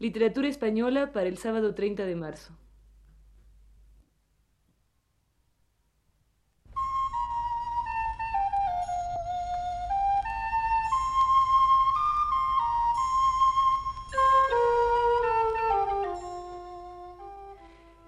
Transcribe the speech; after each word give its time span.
Literatura 0.00 0.48
española 0.48 1.12
para 1.12 1.28
el 1.28 1.36
sábado 1.36 1.74
30 1.74 2.06
de 2.06 2.16
marzo. 2.16 2.56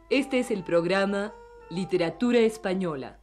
Este 0.09 0.39
es 0.39 0.51
el 0.51 0.65
programa 0.65 1.35
Literatura 1.69 2.39
Española. 2.39 3.21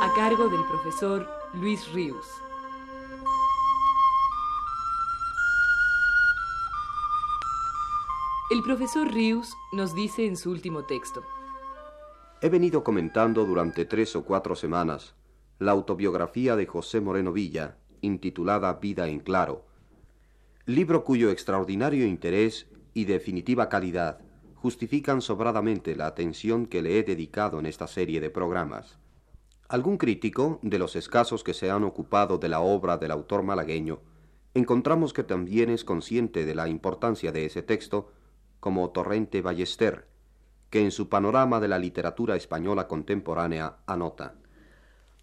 A 0.00 0.12
cargo 0.14 0.48
del 0.48 0.64
profesor 0.68 1.28
Luis 1.54 1.92
Ríos. 1.92 2.45
El 8.56 8.62
profesor 8.62 9.12
Ríos 9.12 9.54
nos 9.74 9.94
dice 9.94 10.24
en 10.24 10.34
su 10.34 10.50
último 10.50 10.84
texto. 10.84 11.22
He 12.40 12.48
venido 12.48 12.82
comentando 12.82 13.44
durante 13.44 13.84
tres 13.84 14.16
o 14.16 14.24
cuatro 14.24 14.56
semanas 14.56 15.14
la 15.58 15.72
autobiografía 15.72 16.56
de 16.56 16.64
José 16.64 17.02
Moreno 17.02 17.34
Villa, 17.34 17.76
intitulada 18.00 18.72
Vida 18.72 19.08
en 19.08 19.20
Claro, 19.20 19.66
libro 20.64 21.04
cuyo 21.04 21.28
extraordinario 21.28 22.06
interés 22.06 22.66
y 22.94 23.04
definitiva 23.04 23.68
calidad 23.68 24.20
justifican 24.54 25.20
sobradamente 25.20 25.94
la 25.94 26.06
atención 26.06 26.64
que 26.64 26.80
le 26.80 26.98
he 26.98 27.02
dedicado 27.02 27.58
en 27.58 27.66
esta 27.66 27.86
serie 27.86 28.22
de 28.22 28.30
programas. 28.30 28.98
Algún 29.68 29.98
crítico, 29.98 30.60
de 30.62 30.78
los 30.78 30.96
escasos 30.96 31.44
que 31.44 31.52
se 31.52 31.70
han 31.70 31.84
ocupado 31.84 32.38
de 32.38 32.48
la 32.48 32.60
obra 32.60 32.96
del 32.96 33.10
autor 33.10 33.42
malagueño, 33.42 34.00
encontramos 34.54 35.12
que 35.12 35.24
también 35.24 35.68
es 35.68 35.84
consciente 35.84 36.46
de 36.46 36.54
la 36.54 36.70
importancia 36.70 37.32
de 37.32 37.44
ese 37.44 37.60
texto, 37.60 38.12
como 38.66 38.90
Torrente 38.90 39.42
Ballester, 39.42 40.08
que 40.70 40.80
en 40.80 40.90
su 40.90 41.08
panorama 41.08 41.60
de 41.60 41.68
la 41.68 41.78
literatura 41.78 42.34
española 42.34 42.88
contemporánea 42.88 43.76
anota. 43.86 44.34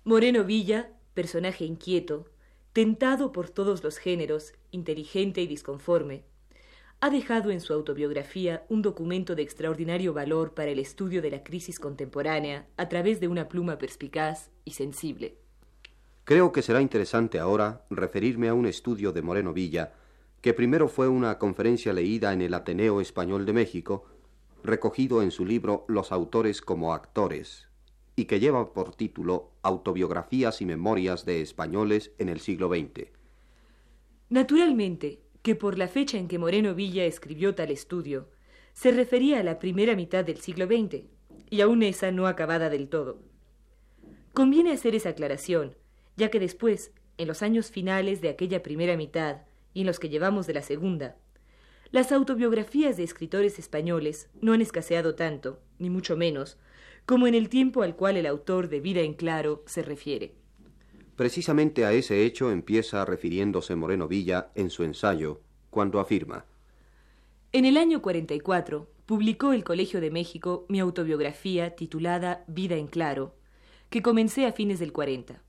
Moreno 0.05 0.45
Villa, 0.45 0.93
personaje 1.13 1.65
inquieto, 1.65 2.29
tentado 2.71 3.33
por 3.33 3.49
todos 3.49 3.83
los 3.83 3.97
géneros, 3.97 4.53
inteligente 4.71 5.41
y 5.41 5.47
disconforme, 5.47 6.23
ha 7.01 7.09
dejado 7.09 7.51
en 7.51 7.59
su 7.59 7.73
autobiografía 7.73 8.63
un 8.69 8.81
documento 8.81 9.35
de 9.35 9.41
extraordinario 9.41 10.13
valor 10.13 10.53
para 10.53 10.71
el 10.71 10.79
estudio 10.79 11.21
de 11.21 11.31
la 11.31 11.43
crisis 11.43 11.81
contemporánea 11.81 12.67
a 12.77 12.87
través 12.87 13.19
de 13.19 13.27
una 13.27 13.49
pluma 13.49 13.77
perspicaz 13.77 14.51
y 14.63 14.71
sensible. 14.71 15.35
Creo 16.23 16.53
que 16.53 16.61
será 16.61 16.79
interesante 16.79 17.39
ahora 17.39 17.83
referirme 17.89 18.47
a 18.47 18.53
un 18.53 18.67
estudio 18.67 19.11
de 19.11 19.21
Moreno 19.21 19.51
Villa, 19.51 19.95
que 20.43 20.53
primero 20.53 20.89
fue 20.89 21.07
una 21.07 21.39
conferencia 21.39 21.93
leída 21.93 22.33
en 22.33 22.41
el 22.41 22.53
Ateneo 22.53 22.99
Español 22.99 23.45
de 23.45 23.53
México, 23.53 24.03
recogido 24.61 25.23
en 25.23 25.31
su 25.31 25.45
libro 25.45 25.85
Los 25.87 26.11
autores 26.11 26.59
como 26.59 26.93
actores, 26.93 27.69
y 28.17 28.25
que 28.25 28.41
lleva 28.41 28.73
por 28.73 28.93
título 28.93 29.51
Autobiografías 29.61 30.61
y 30.61 30.65
Memorias 30.65 31.25
de 31.25 31.41
Españoles 31.41 32.11
en 32.17 32.27
el 32.27 32.41
siglo 32.41 32.67
XX. 32.67 33.07
Naturalmente 34.27 35.21
que 35.43 35.55
por 35.55 35.77
la 35.77 35.87
fecha 35.87 36.17
en 36.17 36.27
que 36.27 36.39
Moreno 36.39 36.75
Villa 36.75 37.05
escribió 37.05 37.55
tal 37.55 37.71
estudio, 37.71 38.27
se 38.73 38.91
refería 38.91 39.39
a 39.39 39.43
la 39.43 39.59
primera 39.59 39.95
mitad 39.95 40.25
del 40.25 40.41
siglo 40.41 40.65
XX, 40.65 41.05
y 41.49 41.61
aún 41.61 41.83
esa 41.83 42.11
no 42.11 42.27
acabada 42.27 42.69
del 42.69 42.89
todo. 42.89 43.21
Conviene 44.33 44.73
hacer 44.73 44.93
esa 44.93 45.09
aclaración, 45.09 45.77
ya 46.17 46.29
que 46.29 46.41
después, 46.41 46.91
en 47.17 47.29
los 47.29 47.41
años 47.43 47.71
finales 47.71 48.19
de 48.19 48.27
aquella 48.27 48.61
primera 48.61 48.97
mitad 48.97 49.43
y 49.73 49.83
los 49.83 49.99
que 49.99 50.09
llevamos 50.09 50.47
de 50.47 50.53
la 50.53 50.61
segunda, 50.61 51.17
las 51.91 52.11
autobiografías 52.11 52.97
de 52.97 53.03
escritores 53.03 53.59
españoles 53.59 54.29
no 54.41 54.53
han 54.53 54.61
escaseado 54.61 55.13
tanto, 55.13 55.59
ni 55.77 55.91
mucho 55.91 56.17
menos, 56.17 56.57
como 57.05 57.27
en 57.27 57.35
el 57.35 57.49
tiempo 57.49 57.83
al 57.83 57.95
cual 57.95 58.17
el 58.17 58.25
autor 58.25 58.67
de 58.69 58.79
Vida 58.79 59.01
en 59.01 59.13
Claro 59.13 59.63
se 59.67 59.83
refiere. 59.83 60.33
Precisamente 61.15 61.85
a 61.85 61.93
ese 61.93 62.25
hecho 62.25 62.49
empieza 62.49 63.05
refiriéndose 63.05 63.75
Moreno 63.75 64.07
Villa 64.07 64.49
en 64.55 64.71
su 64.71 64.83
ensayo, 64.83 65.41
cuando 65.69 65.99
afirma 65.99 66.45
En 67.51 67.65
el 67.65 67.77
año 67.77 68.01
44 68.01 68.89
publicó 69.05 69.53
el 69.53 69.63
Colegio 69.63 70.01
de 70.01 70.09
México 70.09 70.65
mi 70.69 70.79
autobiografía 70.79 71.75
titulada 71.75 72.43
Vida 72.47 72.75
en 72.75 72.87
Claro, 72.87 73.35
que 73.91 74.01
comencé 74.01 74.47
a 74.47 74.51
fines 74.51 74.79
del 74.79 74.91
40. 74.91 75.43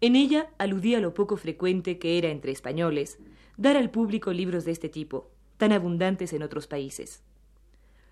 En 0.00 0.14
ella 0.14 0.50
aludí 0.58 0.94
a 0.94 1.00
lo 1.00 1.12
poco 1.14 1.36
frecuente 1.36 1.98
que 1.98 2.18
era 2.18 2.28
entre 2.28 2.52
españoles 2.52 3.18
dar 3.56 3.76
al 3.76 3.90
público 3.90 4.32
libros 4.32 4.64
de 4.64 4.70
este 4.70 4.88
tipo, 4.88 5.30
tan 5.56 5.72
abundantes 5.72 6.32
en 6.32 6.44
otros 6.44 6.68
países. 6.68 7.24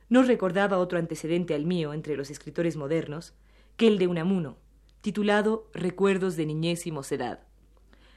No 0.08 0.22
recordaba 0.22 0.78
otro 0.78 0.98
antecedente 0.98 1.54
al 1.54 1.64
mío 1.64 1.92
entre 1.92 2.16
los 2.16 2.30
escritores 2.30 2.76
modernos 2.76 3.34
que 3.76 3.86
el 3.86 3.98
de 3.98 4.08
Unamuno, 4.08 4.56
titulado 5.00 5.70
Recuerdos 5.72 6.36
de 6.36 6.46
Niñez 6.46 6.86
y 6.86 6.92
Mocedad, 6.92 7.40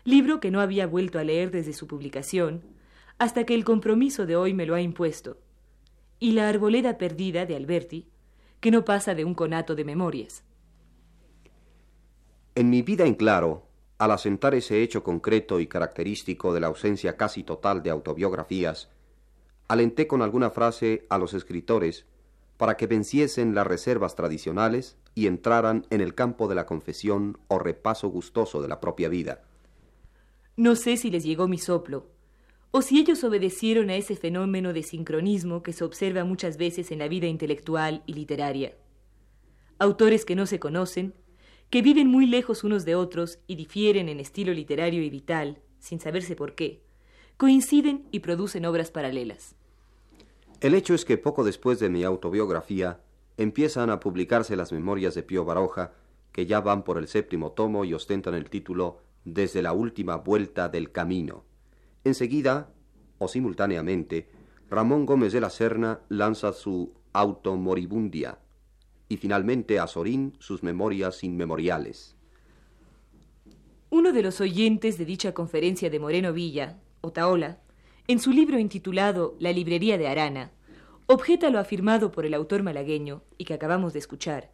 libro 0.04 0.40
que 0.40 0.50
no 0.50 0.62
había 0.62 0.88
vuelto 0.88 1.20
a 1.20 1.24
leer 1.24 1.52
desde 1.52 1.74
su 1.74 1.86
publicación 1.86 2.64
hasta 3.20 3.44
que 3.44 3.54
el 3.54 3.66
compromiso 3.66 4.26
de 4.26 4.36
hoy 4.36 4.54
me 4.54 4.66
lo 4.66 4.74
ha 4.74 4.82
impuesto, 4.82 5.38
y 6.20 6.32
La 6.32 6.50
Arboleda 6.50 6.98
Perdida 6.98 7.46
de 7.46 7.56
Alberti, 7.56 8.08
que 8.60 8.72
no 8.72 8.86
pasa 8.86 9.14
de 9.14 9.26
un 9.26 9.36
conato 9.36 9.76
de 9.76 9.86
memorias. 9.86 10.44
En 12.60 12.70
mi 12.70 12.82
vida 12.82 13.06
en 13.06 13.14
claro, 13.14 13.64
al 14.00 14.12
asentar 14.12 14.54
ese 14.54 14.84
hecho 14.84 15.02
concreto 15.02 15.62
y 15.62 15.68
característico 15.68 16.54
de 16.54 16.60
la 16.60 16.68
ausencia 16.68 17.16
casi 17.16 17.42
total 17.42 17.82
de 17.84 17.90
autobiografías, 17.90 18.90
alenté 19.70 20.08
con 20.08 20.22
alguna 20.22 20.50
frase 20.50 21.06
a 21.10 21.18
los 21.18 21.34
escritores 21.34 22.06
para 22.58 22.76
que 22.76 22.86
venciesen 22.86 23.56
las 23.56 23.66
reservas 23.66 24.18
tradicionales 24.18 24.98
y 25.16 25.28
entraran 25.28 25.88
en 25.90 26.02
el 26.02 26.16
campo 26.16 26.50
de 26.50 26.56
la 26.56 26.66
confesión 26.66 27.38
o 27.48 27.60
repaso 27.60 28.10
gustoso 28.10 28.62
de 28.62 28.68
la 28.68 28.82
propia 28.82 29.08
vida. 29.08 29.42
No 30.58 30.76
sé 30.76 30.98
si 30.98 31.10
les 31.10 31.24
llegó 31.24 31.48
mi 31.48 31.60
soplo, 31.60 32.08
o 32.72 32.82
si 32.82 33.00
ellos 33.00 33.24
obedecieron 33.24 33.90
a 33.90 33.96
ese 33.96 34.18
fenómeno 34.18 34.74
de 34.74 34.84
sincronismo 34.84 35.64
que 35.64 35.72
se 35.72 35.86
observa 35.86 36.26
muchas 36.26 36.58
veces 36.58 36.92
en 36.92 37.00
la 37.00 37.08
vida 37.08 37.28
intelectual 37.28 38.04
y 38.06 38.16
literaria. 38.16 38.76
Autores 39.78 40.26
que 40.26 40.36
no 40.36 40.46
se 40.46 40.60
conocen, 40.60 41.14
que 41.70 41.82
viven 41.82 42.08
muy 42.08 42.26
lejos 42.26 42.64
unos 42.64 42.84
de 42.84 42.96
otros 42.96 43.40
y 43.46 43.56
difieren 43.56 44.10
en 44.10 44.20
estilo 44.20 44.54
literario 44.54 45.04
y 45.04 45.10
vital, 45.10 45.60
sin 45.80 46.00
saberse 46.00 46.36
por 46.36 46.56
qué, 46.56 46.82
coinciden 47.38 48.08
y 48.12 48.20
producen 48.20 48.66
obras 48.66 48.92
paralelas. 48.92 49.56
El 50.62 50.74
hecho 50.74 50.94
es 50.94 51.06
que 51.06 51.18
poco 51.18 51.44
después 51.44 51.80
de 51.80 51.90
mi 51.90 52.04
autobiografía 52.04 53.00
empiezan 53.38 53.90
a 53.90 54.00
publicarse 54.00 54.56
las 54.56 54.72
memorias 54.72 55.16
de 55.16 55.24
Pío 55.24 55.46
Baroja, 55.46 55.94
que 56.32 56.46
ya 56.46 56.60
van 56.60 56.84
por 56.84 56.98
el 56.98 57.08
séptimo 57.08 57.52
tomo 57.52 57.86
y 57.86 57.94
ostentan 57.94 58.34
el 58.34 58.50
título 58.50 59.02
Desde 59.24 59.62
la 59.62 59.74
última 59.74 60.18
vuelta 60.18 60.70
del 60.70 60.92
camino. 60.92 61.46
Enseguida, 62.04 62.72
o 63.20 63.28
simultáneamente, 63.28 64.30
Ramón 64.70 65.06
Gómez 65.06 65.34
de 65.34 65.42
la 65.42 65.50
Serna 65.50 66.02
lanza 66.10 66.52
su 66.52 66.94
Automoribundia 67.14 68.40
y 69.10 69.18
finalmente 69.18 69.80
Azorín 69.80 70.34
sus 70.40 70.64
memorias 70.64 71.24
inmemoriales. 71.24 72.16
Uno 73.90 74.14
de 74.14 74.22
los 74.22 74.40
oyentes 74.40 75.00
de 75.00 75.06
dicha 75.06 75.34
conferencia 75.34 75.90
de 75.90 76.00
Moreno 76.00 76.32
Villa, 76.32 76.80
Otaola, 77.02 77.60
en 78.08 78.20
su 78.20 78.32
libro 78.32 78.60
intitulado 78.60 79.36
La 79.40 79.52
librería 79.52 79.98
de 79.98 80.08
Arana, 80.08 80.52
objeta 81.08 81.50
lo 81.50 81.58
afirmado 81.58 82.12
por 82.12 82.26
el 82.26 82.36
autor 82.36 82.62
malagueño 82.62 83.24
y 83.40 83.46
que 83.46 83.56
acabamos 83.56 83.94
de 83.94 84.00
escuchar, 84.00 84.52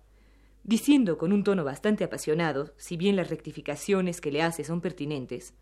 diciendo 0.64 1.18
con 1.18 1.34
un 1.34 1.44
tono 1.44 1.66
bastante 1.66 2.06
apasionado, 2.06 2.74
si 2.78 2.96
bien 2.96 3.18
las 3.18 3.30
rectificaciones 3.30 4.22
que 4.22 4.32
le 4.32 4.42
hace 4.42 4.64
son 4.64 4.80
pertinentes, 4.80 5.54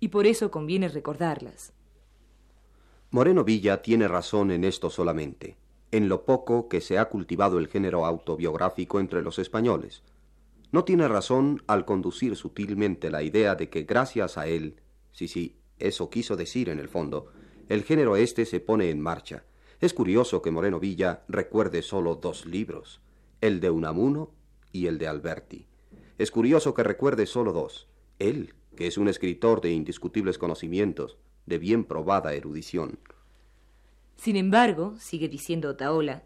y 0.00 0.08
por 0.08 0.26
eso 0.26 0.50
conviene 0.50 0.88
recordarlas. 0.88 1.72
Moreno 3.10 3.44
Villa 3.44 3.80
tiene 3.80 4.08
razón 4.08 4.50
en 4.50 4.64
esto 4.64 4.90
solamente, 4.90 5.56
en 5.92 6.08
lo 6.08 6.24
poco 6.24 6.68
que 6.68 6.80
se 6.80 6.98
ha 6.98 7.08
cultivado 7.08 7.58
el 7.58 7.68
género 7.68 8.06
autobiográfico 8.06 9.00
entre 9.00 9.22
los 9.22 9.38
españoles. 9.38 10.02
No 10.72 10.84
tiene 10.84 11.08
razón 11.08 11.62
al 11.66 11.84
conducir 11.84 12.36
sutilmente 12.36 13.10
la 13.10 13.22
idea 13.22 13.56
de 13.56 13.68
que 13.68 13.82
gracias 13.82 14.38
a 14.38 14.46
él, 14.46 14.76
sí, 15.12 15.26
sí, 15.26 15.56
eso 15.78 16.10
quiso 16.10 16.36
decir 16.36 16.68
en 16.68 16.78
el 16.78 16.88
fondo, 16.88 17.32
el 17.68 17.82
género 17.82 18.16
este 18.16 18.46
se 18.46 18.60
pone 18.60 18.90
en 18.90 19.00
marcha. 19.00 19.44
Es 19.80 19.94
curioso 19.94 20.42
que 20.42 20.50
Moreno 20.50 20.78
Villa 20.78 21.22
recuerde 21.28 21.82
solo 21.82 22.14
dos 22.16 22.46
libros, 22.46 23.00
el 23.40 23.60
de 23.60 23.70
Unamuno 23.70 24.30
y 24.72 24.86
el 24.86 24.98
de 24.98 25.08
Alberti. 25.08 25.66
Es 26.18 26.30
curioso 26.30 26.74
que 26.74 26.82
recuerde 26.82 27.26
solo 27.26 27.52
dos. 27.52 27.88
Él, 28.18 28.54
que 28.76 28.86
es 28.86 28.98
un 28.98 29.08
escritor 29.08 29.60
de 29.60 29.70
indiscutibles 29.72 30.36
conocimientos, 30.36 31.16
de 31.46 31.58
bien 31.58 31.84
probada 31.84 32.34
erudición. 32.34 32.98
Sin 34.20 34.36
embargo, 34.36 34.96
sigue 34.98 35.30
diciendo 35.30 35.70
Otaola, 35.70 36.24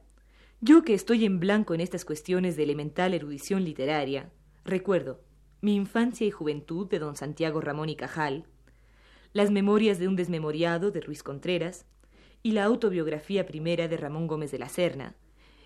yo 0.61 0.82
que 0.82 0.94
estoy 0.94 1.25
en 1.25 1.38
blanco 1.38 1.75
en 1.75 1.81
estas 1.81 2.05
cuestiones 2.05 2.56
de 2.56 2.64
elemental 2.64 3.14
erudición 3.14 3.62
literaria, 3.62 4.32
recuerdo 4.64 5.20
mi 5.61 5.76
infancia 5.76 6.26
y 6.26 6.32
juventud 6.32 6.88
de 6.88 6.99
don 6.99 7.14
Santiago 7.14 7.61
Ramón 7.61 7.88
y 7.91 7.94
Cajal, 7.94 8.46
Las 9.32 9.52
memorias 9.52 10.00
de 10.00 10.08
un 10.08 10.17
desmemoriado 10.17 10.91
de 10.91 11.02
Ruiz 11.02 11.23
Contreras 11.23 11.87
y 12.43 12.50
la 12.50 12.64
autobiografía 12.64 13.46
primera 13.46 13.87
de 13.87 13.96
Ramón 13.96 14.26
Gómez 14.26 14.50
de 14.50 14.58
la 14.58 14.69
Serna. 14.69 15.14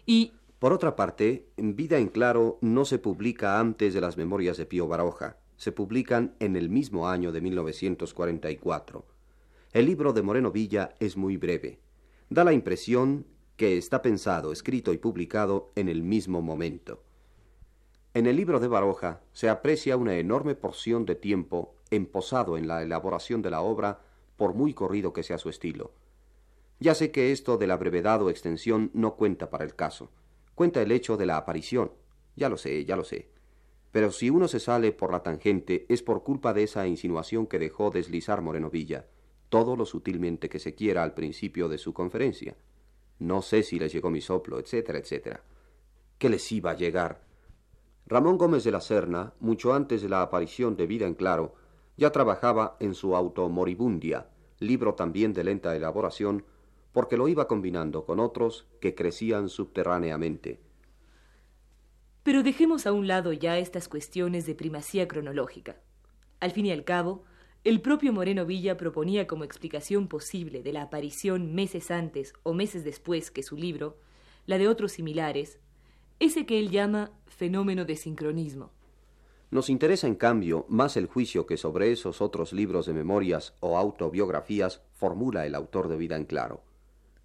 Y... 0.05 0.33
Por 0.59 0.75
otra 0.75 0.97
parte, 0.97 1.49
Vida 1.57 1.97
en 1.97 2.09
Claro 2.09 2.59
no 2.61 2.85
se 2.85 2.99
publica 2.99 3.59
antes 3.59 3.95
de 3.95 4.03
las 4.03 4.19
memorias 4.19 4.59
de 4.59 4.67
Pío 4.67 4.87
Baroja, 4.87 5.39
se 5.57 5.73
publican 5.73 6.35
en 6.41 6.57
el 6.57 6.69
mismo 6.69 7.09
año 7.09 7.33
de 7.33 7.41
1944. 7.41 9.07
El 9.73 9.87
libro 9.87 10.13
de 10.13 10.21
Moreno 10.21 10.53
Villa 10.53 10.95
es 11.01 11.17
muy 11.17 11.39
breve. 11.39 11.88
Da 12.31 12.45
la 12.45 12.53
impresión 12.53 13.27
que 13.57 13.79
está 13.79 14.03
pensado, 14.03 14.53
escrito 14.53 14.93
y 14.93 14.99
publicado 14.99 15.71
en 15.77 15.89
el 15.89 16.03
mismo 16.03 16.43
momento. 16.43 17.03
En 18.13 18.27
el 18.27 18.37
libro 18.37 18.61
de 18.61 18.69
Baroja 18.69 19.21
se 19.33 19.49
aprecia 19.49 19.97
una 19.97 20.17
enorme 20.17 20.55
porción 20.55 21.07
de 21.07 21.15
tiempo 21.15 21.75
emposado 21.91 22.59
en 22.59 22.69
la 22.69 22.83
elaboración 22.83 23.41
de 23.41 23.51
la 23.51 23.63
obra, 23.63 24.01
por 24.37 24.55
muy 24.55 24.75
corrido 24.75 25.13
que 25.15 25.23
sea 25.23 25.39
su 25.39 25.49
estilo. 25.49 25.93
Ya 26.81 26.95
sé 26.95 27.11
que 27.11 27.33
esto 27.33 27.57
de 27.57 27.67
la 27.67 27.77
brevedad 27.77 28.23
o 28.23 28.29
extensión 28.29 28.91
no 28.93 29.17
cuenta 29.17 29.49
para 29.51 29.65
el 29.65 29.75
caso. 29.75 30.11
Cuenta 30.55 30.83
el 30.83 30.93
hecho 30.93 31.17
de 31.17 31.27
la 31.27 31.39
aparición. 31.39 31.93
Ya 32.37 32.49
lo 32.49 32.59
sé, 32.59 32.85
ya 32.85 32.95
lo 32.95 33.05
sé. 33.05 33.31
Pero 33.91 34.13
si 34.13 34.29
uno 34.29 34.49
se 34.49 34.61
sale 34.61 34.93
por 34.93 35.13
la 35.13 35.23
tangente 35.23 35.87
es 35.89 36.03
por 36.03 36.23
culpa 36.23 36.53
de 36.53 36.65
esa 36.65 36.87
insinuación 36.87 37.47
que 37.47 37.59
dejó 37.59 37.91
deslizar 37.91 38.43
Moreno 38.43 38.71
Villa, 38.71 39.07
todo 39.49 39.77
lo 39.77 39.87
sutilmente 39.87 40.49
que 40.49 40.59
se 40.59 40.75
quiera 40.75 41.03
al 41.03 41.15
principio 41.15 41.69
de 41.69 41.79
su 41.79 41.93
conferencia. 41.93 42.57
No 43.19 43.43
sé 43.43 43.63
si 43.63 43.79
les 43.79 43.93
llegó 43.93 44.11
mi 44.11 44.21
soplo, 44.21 44.59
etcétera, 44.59 44.99
etcétera. 44.99 45.43
¿Qué 46.19 46.29
les 46.29 46.51
iba 46.53 46.71
a 46.73 46.77
llegar? 46.77 47.23
Ramón 48.07 48.39
Gómez 48.39 48.65
de 48.65 48.71
la 48.71 48.81
Serna, 48.81 49.35
mucho 49.41 49.75
antes 49.75 50.03
de 50.03 50.09
la 50.09 50.23
aparición 50.23 50.77
de 50.77 50.87
Vida 50.87 51.07
en 51.07 51.15
Claro, 51.15 51.55
ya 51.97 52.11
trabajaba 52.11 52.77
en 52.81 52.95
su 52.95 53.15
auto 53.17 53.49
Moribundia, 53.49 54.29
libro 54.61 54.95
también 54.95 55.33
de 55.33 55.45
lenta 55.45 55.75
elaboración, 55.77 56.45
porque 56.93 57.17
lo 57.17 57.29
iba 57.29 57.47
combinando 57.47 58.05
con 58.07 58.19
otros 58.19 58.67
que 58.81 58.95
crecían 58.95 59.49
subterráneamente. 59.49 60.61
Pero 62.23 62.43
dejemos 62.43 62.87
a 62.87 62.93
un 62.93 63.07
lado 63.07 63.33
ya 63.33 63.59
estas 63.59 63.89
cuestiones 63.89 64.47
de 64.47 64.55
primacía 64.55 65.07
cronológica. 65.09 65.77
Al 66.41 66.53
fin 66.53 66.67
y 66.67 66.73
al 66.73 66.85
cabo, 66.85 67.25
el 67.69 67.83
propio 67.83 68.15
Moreno 68.15 68.47
Villa 68.47 68.79
proponía 68.79 69.27
como 69.27 69.45
explicación 69.45 70.09
posible 70.09 70.63
de 70.63 70.73
la 70.73 70.81
aparición 70.81 71.55
meses 71.55 71.91
antes 71.91 72.33
o 72.43 72.55
meses 72.55 72.83
después 72.83 73.31
que 73.31 73.43
su 73.43 73.59
libro, 73.59 73.99
la 74.47 74.57
de 74.57 74.69
otros 74.69 74.93
similares, 74.93 75.61
ese 76.19 76.47
que 76.47 76.59
él 76.59 76.71
llama 76.71 77.11
fenómeno 77.27 77.85
de 77.85 77.97
sincronismo. 77.97 78.71
Nos 79.51 79.69
interesa, 79.69 80.07
en 80.07 80.15
cambio, 80.15 80.65
más 80.71 80.97
el 80.97 81.09
juicio 81.09 81.45
que 81.45 81.59
sobre 81.59 81.93
esos 81.93 82.23
otros 82.23 82.55
libros 82.55 82.87
de 82.87 82.95
memorias 82.95 83.53
o 83.61 83.77
autobiografías 83.77 84.81
formula 84.95 85.45
el 85.45 85.55
autor 85.55 85.89
de 85.89 85.99
Vida 85.99 86.17
en 86.17 86.25
Claro. 86.25 86.63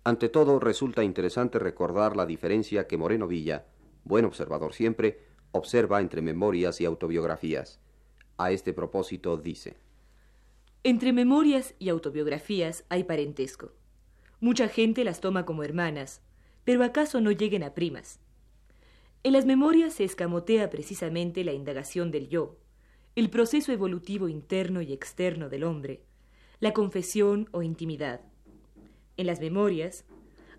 Ante 0.03 0.27
todo, 0.27 0.59
resulta 0.59 1.05
interesante 1.05 1.57
recordar 1.57 2.17
la 2.17 2.25
diferencia 2.25 2.85
que 2.85 2.97
Moreno 2.97 3.27
Villa, 3.29 3.67
buen 4.03 4.25
observador 4.25 4.73
siempre, 4.73 5.21
observa 5.53 6.01
entre 6.01 6.21
memorias 6.21 6.81
y 6.81 6.85
autobiografías. 6.85 7.79
A 8.37 8.51
este 8.51 8.73
propósito 8.73 9.37
dice, 9.37 9.77
Entre 10.85 11.13
memorias 11.13 11.75
y 11.79 11.87
autobiografías 11.87 12.83
hay 12.89 13.05
parentesco. 13.05 13.71
Mucha 14.41 14.67
gente 14.67 15.05
las 15.05 15.21
toma 15.21 15.45
como 15.45 15.63
hermanas, 15.63 16.21
pero 16.65 16.83
acaso 16.83 17.21
no 17.21 17.31
lleguen 17.31 17.63
a 17.63 17.73
primas. 17.73 18.19
En 19.23 19.31
las 19.31 19.45
memorias 19.45 19.93
se 19.93 20.03
escamotea 20.03 20.69
precisamente 20.69 21.45
la 21.45 21.53
indagación 21.53 22.11
del 22.11 22.27
yo, 22.27 22.57
el 23.15 23.29
proceso 23.29 23.71
evolutivo 23.71 24.27
interno 24.27 24.81
y 24.81 24.91
externo 24.91 25.47
del 25.47 25.63
hombre, 25.63 26.01
la 26.59 26.73
confesión 26.73 27.47
o 27.51 27.61
intimidad. 27.61 28.19
En 29.15 29.27
las 29.27 29.39
memorias, 29.39 30.03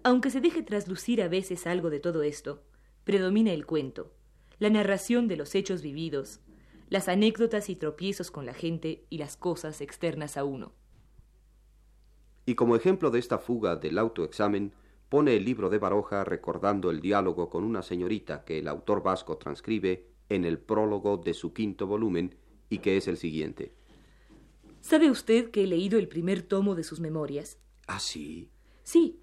aunque 0.05 0.31
se 0.31 0.41
deje 0.41 0.63
traslucir 0.63 1.21
a 1.21 1.29
veces 1.29 1.67
algo 1.67 1.91
de 1.91 2.01
todo 2.01 2.23
esto, 2.23 2.63
predomina 3.05 3.53
el 3.53 3.67
cuento, 3.67 4.11
la 4.59 4.71
narración 4.71 5.29
de 5.29 5.37
los 5.37 5.55
hechos 5.55 5.83
vividos, 5.83 6.41
las 6.95 7.09
anécdotas 7.09 7.71
y 7.71 7.75
tropiezos 7.75 8.31
con 8.31 8.47
la 8.47 8.55
gente 8.55 9.05
y 9.11 9.19
las 9.19 9.37
cosas 9.37 9.81
externas 9.81 10.37
a 10.37 10.45
uno. 10.45 10.71
Y 12.47 12.55
como 12.55 12.77
ejemplo 12.77 13.11
de 13.11 13.19
esta 13.19 13.39
fuga 13.39 13.75
del 13.75 13.99
autoexamen, 13.99 14.73
pone 15.09 15.35
el 15.35 15.45
libro 15.45 15.71
de 15.71 15.79
Baroja 15.79 16.23
recordando 16.23 16.93
el 16.93 17.01
diálogo 17.01 17.51
con 17.51 17.65
una 17.65 17.83
señorita 17.83 18.45
que 18.45 18.61
el 18.61 18.69
autor 18.69 19.03
vasco 19.03 19.39
transcribe 19.39 20.07
en 20.29 20.45
el 20.45 20.61
prólogo 20.61 21.17
de 21.17 21.35
su 21.35 21.53
quinto 21.53 21.89
volumen 21.89 22.37
y 22.71 22.79
que 22.79 22.97
es 22.97 23.09
el 23.09 23.17
siguiente. 23.17 23.73
¿Sabe 24.81 25.11
usted 25.11 25.51
que 25.51 25.65
he 25.65 25.67
leído 25.67 25.99
el 25.99 26.07
primer 26.07 26.43
tomo 26.43 26.77
de 26.77 26.85
sus 26.85 27.01
memorias? 27.01 27.59
¿Ah, 27.89 27.99
sí? 27.99 28.53
Sí. 28.85 29.19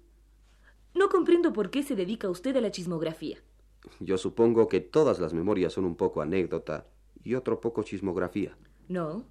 No 0.94 1.08
comprendo 1.08 1.54
por 1.54 1.70
qué 1.70 1.82
se 1.82 1.96
dedica 1.96 2.28
usted 2.28 2.54
a 2.54 2.60
la 2.60 2.70
chismografía. 2.70 3.38
Yo 3.98 4.18
supongo 4.18 4.68
que 4.68 4.80
todas 4.80 5.20
las 5.20 5.32
memorias 5.32 5.72
son 5.72 5.86
un 5.86 5.96
poco 5.96 6.20
anécdota 6.20 6.86
y 7.24 7.34
otro 7.34 7.60
poco 7.60 7.82
chismografía. 7.82 8.56
No. 8.88 9.24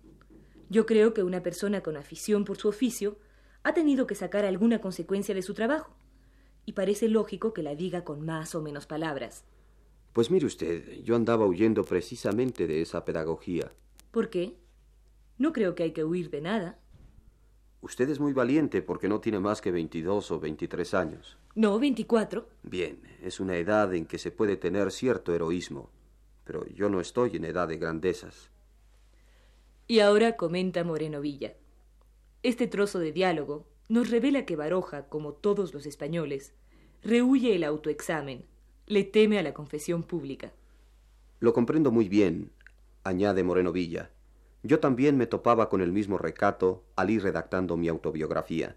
Yo 0.70 0.86
creo 0.86 1.14
que 1.14 1.24
una 1.24 1.44
persona 1.44 1.82
con 1.82 1.98
afición 1.98 2.46
por 2.46 2.58
su 2.58 2.68
oficio 2.70 3.18
ha 3.64 3.74
tenido 3.74 4.08
que 4.08 4.16
sacar 4.16 4.46
alguna 4.46 4.80
consecuencia 4.80 5.36
de 5.36 5.42
su 5.42 5.54
trabajo. 5.54 5.96
Y 6.66 6.74
parece 6.74 7.08
lógico 7.08 7.54
que 7.54 7.64
la 7.64 7.76
diga 7.76 8.04
con 8.04 8.26
más 8.26 8.56
o 8.56 8.62
menos 8.62 8.86
palabras. 8.86 9.44
Pues 10.14 10.30
mire 10.30 10.46
usted, 10.46 11.02
yo 11.04 11.16
andaba 11.16 11.46
huyendo 11.46 11.84
precisamente 11.84 12.68
de 12.68 12.82
esa 12.82 13.06
pedagogía. 13.06 13.72
¿Por 14.12 14.30
qué? 14.30 14.58
No 15.38 15.54
creo 15.54 15.74
que 15.74 15.84
hay 15.84 15.92
que 15.92 16.04
huir 16.04 16.30
de 16.30 16.42
nada. 16.42 16.80
Usted 17.82 18.10
es 18.10 18.20
muy 18.20 18.34
valiente 18.34 18.82
porque 18.82 19.10
no 19.10 19.20
tiene 19.22 19.40
más 19.40 19.60
que 19.60 19.72
22 19.72 20.32
o 20.32 20.40
23 20.40 20.94
años. 20.94 21.38
No, 21.56 21.80
24. 21.80 22.48
Bien, 22.64 23.02
es 23.24 23.40
una 23.40 23.58
edad 23.58 23.94
en 23.94 24.06
que 24.06 24.20
se 24.20 24.32
puede 24.32 24.56
tener 24.56 24.92
cierto 24.92 25.34
heroísmo, 25.34 25.90
pero 26.52 26.66
yo 26.68 26.90
no 26.90 27.00
estoy 27.00 27.38
en 27.38 27.46
edad 27.46 27.70
de 27.70 27.78
grandezas. 27.78 28.50
Y 29.88 30.02
ahora 30.02 30.36
comenta 30.36 30.84
Moreno 30.84 31.22
Villa. 31.22 31.54
Este 32.44 32.68
trozo 32.68 33.00
de 33.00 33.14
diálogo 33.14 33.66
nos 33.88 34.10
revela 34.10 34.46
que 34.46 34.58
Baroja, 34.58 35.08
como 35.08 35.32
todos 35.32 35.74
los 35.74 35.86
españoles, 35.86 36.54
rehuye 37.04 37.56
el 37.56 37.64
autoexamen, 37.64 38.44
le 38.86 39.06
teme 39.06 39.40
a 39.40 39.44
la 39.44 39.54
confesión 39.54 40.04
pública. 40.04 40.52
Lo 41.40 41.54
comprendo 41.54 41.90
muy 41.90 42.10
bien, 42.10 42.52
añade 43.06 43.46
Moreno 43.46 43.72
Villa. 43.72 44.10
Yo 44.62 44.82
también 44.82 45.16
me 45.16 45.28
topaba 45.28 45.70
con 45.70 45.80
el 45.80 45.94
mismo 45.94 46.18
recato 46.18 46.84
al 46.98 47.12
ir 47.12 47.24
redactando 47.24 47.78
mi 47.78 47.88
autobiografía. 47.88 48.76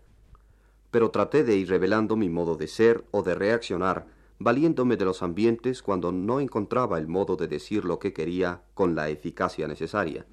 Pero 0.92 1.10
traté 1.10 1.42
de 1.42 1.56
ir 1.56 1.70
revelando 1.70 2.14
mi 2.14 2.28
modo 2.28 2.54
de 2.54 2.68
ser 2.68 3.02
o 3.10 3.24
de 3.24 3.34
reaccionar, 3.34 4.06
valiéndome 4.38 4.96
de 4.96 5.04
los 5.04 5.22
ambientes 5.22 5.82
cuando 5.82 6.12
no 6.12 6.40
encontraba 6.40 6.98
el 6.98 7.06
modo 7.06 7.36
de 7.36 7.48
decir 7.48 7.84
lo 7.84 7.98
que 7.98 8.12
quería 8.12 8.62
con 8.74 8.94
la 8.94 9.08
eficacia 9.08 9.68
necesaria. 9.68 10.26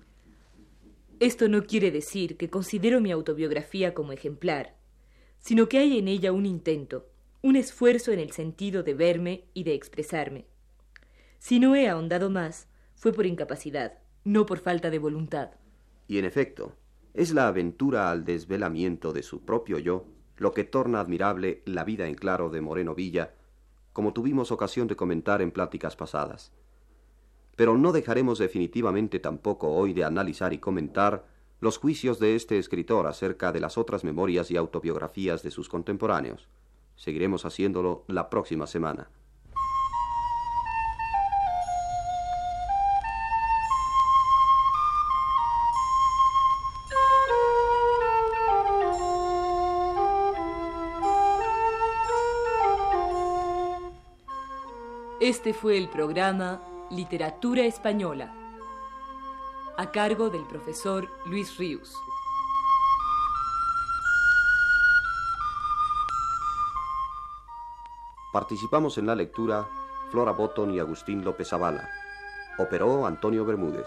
Esto 1.20 1.48
no 1.48 1.64
quiere 1.64 1.92
decir 1.92 2.38
que 2.38 2.50
considero 2.50 3.00
mi 3.00 3.12
autobiografía 3.12 3.94
como 3.94 4.12
ejemplar, 4.12 4.76
sino 5.40 5.70
que 5.70 5.78
hay 5.78 5.98
en 6.00 6.08
ella 6.08 6.32
un 6.32 6.46
intento, 6.46 7.08
un 7.42 7.56
esfuerzo 7.56 8.12
en 8.12 8.20
el 8.20 8.32
sentido 8.32 8.84
de 8.84 8.94
verme 8.94 9.46
y 9.54 9.64
de 9.64 9.74
expresarme. 9.74 10.46
Si 11.40 11.60
no 11.60 11.76
he 11.76 11.88
ahondado 11.88 12.30
más, 12.30 12.68
fue 12.96 13.14
por 13.14 13.26
incapacidad 13.26 14.02
no 14.24 14.46
por 14.46 14.60
falta 14.60 14.90
de 14.90 15.00
voluntad. 15.00 15.52
Y 16.08 16.18
en 16.18 16.26
efecto, 16.26 16.76
es 17.14 17.34
la 17.34 17.48
aventura 17.48 18.12
al 18.12 18.24
desvelamiento 18.24 19.14
de 19.14 19.24
su 19.24 19.44
propio 19.44 19.80
yo 19.80 20.06
lo 20.38 20.54
que 20.54 20.64
torna 20.64 21.00
admirable 21.00 21.62
la 21.66 21.84
vida 21.84 22.08
en 22.08 22.16
claro 22.16 22.50
de 22.50 22.62
Moreno 22.62 22.96
Villa, 22.96 23.36
como 23.94 24.14
tuvimos 24.14 24.52
ocasión 24.52 24.88
de 24.88 24.96
comentar 24.96 25.42
en 25.42 25.52
pláticas 25.52 25.96
pasadas. 25.96 26.52
Pero 27.56 27.78
no 27.78 27.92
dejaremos 27.92 28.40
definitivamente 28.40 29.20
tampoco 29.20 29.70
hoy 29.72 29.94
de 29.94 30.04
analizar 30.04 30.54
y 30.54 30.60
comentar 30.60 31.26
los 31.60 31.78
juicios 31.78 32.20
de 32.20 32.36
este 32.36 32.58
escritor 32.58 33.06
acerca 33.06 33.52
de 33.52 33.60
las 33.60 33.78
otras 33.78 34.04
memorias 34.04 34.50
y 34.50 34.58
autobiografías 34.58 35.44
de 35.44 35.52
sus 35.52 35.70
contemporáneos. 35.70 36.48
Seguiremos 36.96 37.46
haciéndolo 37.46 38.04
la 38.08 38.30
próxima 38.30 38.66
semana. 38.66 39.10
Este 55.22 55.54
fue 55.54 55.78
el 55.78 55.88
programa 55.88 56.64
Literatura 56.90 57.64
Española, 57.66 58.34
a 59.78 59.92
cargo 59.92 60.32
del 60.32 60.48
profesor 60.48 61.08
Luis 61.28 61.60
Ríos. 61.60 61.96
Participamos 68.34 68.98
en 68.98 69.06
la 69.06 69.14
lectura 69.14 69.70
Flora 70.10 70.32
Botton 70.32 70.74
y 70.74 70.80
Agustín 70.80 71.24
López 71.24 71.50
Zavala. 71.50 71.88
Operó 72.58 73.06
Antonio 73.06 73.46
Bermúdez. 73.46 73.86